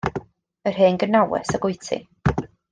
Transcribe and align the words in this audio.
Yr 0.69 0.77
hen 0.79 0.97
gnawes 1.11 1.55
ag 1.57 1.63
wyt 1.65 1.81
ti. 1.89 1.99